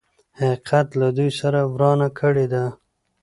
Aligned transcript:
حقيقت 0.39 0.87
له 0.99 1.07
دوی 1.17 1.29
سره 1.39 1.59
ورانه 1.73 2.07
کړې 2.19 2.45
ده. 2.53 2.65